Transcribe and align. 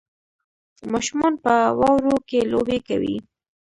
ماشومان 0.93 1.33
په 1.43 1.53
واورو 1.79 2.15
کې 2.29 2.39
لوبې 2.51 2.77
کوي 2.87 3.15